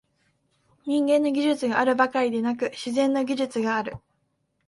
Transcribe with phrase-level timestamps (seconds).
[0.87, 3.93] 人間の技術があるばかりでなく、「自然の技術」がある。